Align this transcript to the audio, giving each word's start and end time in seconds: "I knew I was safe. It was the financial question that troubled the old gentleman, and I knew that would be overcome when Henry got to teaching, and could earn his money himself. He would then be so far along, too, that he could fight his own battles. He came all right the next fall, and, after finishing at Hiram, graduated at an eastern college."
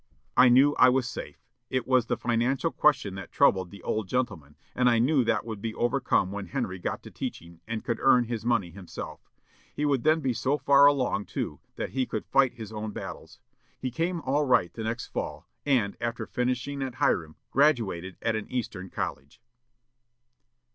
"I 0.35 0.49
knew 0.49 0.73
I 0.79 0.89
was 0.89 1.07
safe. 1.07 1.37
It 1.69 1.85
was 1.85 2.07
the 2.07 2.17
financial 2.17 2.71
question 2.71 3.13
that 3.13 3.31
troubled 3.31 3.69
the 3.69 3.83
old 3.83 4.07
gentleman, 4.07 4.55
and 4.73 4.89
I 4.89 4.97
knew 4.97 5.23
that 5.23 5.45
would 5.45 5.61
be 5.61 5.75
overcome 5.75 6.31
when 6.31 6.47
Henry 6.47 6.79
got 6.79 7.03
to 7.03 7.11
teaching, 7.11 7.61
and 7.67 7.83
could 7.83 7.99
earn 8.01 8.23
his 8.23 8.43
money 8.43 8.71
himself. 8.71 9.29
He 9.75 9.85
would 9.85 10.03
then 10.03 10.19
be 10.19 10.33
so 10.33 10.57
far 10.57 10.87
along, 10.87 11.25
too, 11.25 11.59
that 11.75 11.91
he 11.91 12.07
could 12.07 12.25
fight 12.25 12.55
his 12.55 12.73
own 12.73 12.89
battles. 12.89 13.39
He 13.79 13.91
came 13.91 14.21
all 14.21 14.43
right 14.45 14.73
the 14.73 14.83
next 14.85 15.09
fall, 15.09 15.47
and, 15.67 15.95
after 16.01 16.25
finishing 16.25 16.81
at 16.81 16.95
Hiram, 16.95 17.35
graduated 17.51 18.17
at 18.23 18.35
an 18.35 18.49
eastern 18.51 18.89
college." 18.89 19.39